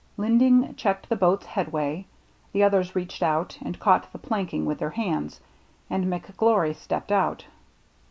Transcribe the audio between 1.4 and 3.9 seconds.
headway, the others reached out and